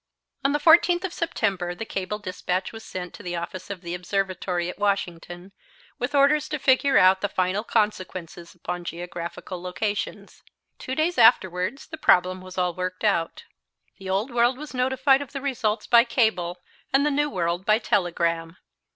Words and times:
On 0.43 0.51
the 0.51 0.57
14th 0.57 1.03
of 1.03 1.13
September 1.13 1.75
the 1.75 1.85
cable 1.85 2.17
dispatch 2.17 2.71
was 2.73 2.83
sent 2.83 3.13
to 3.13 3.21
the 3.21 3.35
office 3.35 3.69
of 3.69 3.81
the 3.81 3.93
Observatory 3.93 4.67
at 4.67 4.79
Washington, 4.79 5.51
with 5.99 6.15
orders 6.15 6.49
to 6.49 6.57
figure 6.57 6.97
out 6.97 7.21
the 7.21 7.29
final 7.29 7.63
consequences 7.63 8.55
upon 8.55 8.83
geographical 8.83 9.61
locations. 9.61 10.41
Two 10.79 10.95
days 10.95 11.19
afterwards 11.19 11.85
the 11.85 11.97
problem 11.99 12.41
was 12.41 12.57
all 12.57 12.73
worked 12.73 13.03
out. 13.03 13.43
The 13.99 14.09
Old 14.09 14.31
World 14.31 14.57
was 14.57 14.73
notified 14.73 15.21
of 15.21 15.33
the 15.33 15.39
results 15.41 15.85
by 15.85 16.03
cable 16.03 16.57
and 16.91 17.05
the 17.05 17.11
New 17.11 17.29
World 17.29 17.63
by 17.63 17.77
telegram. 17.77 18.57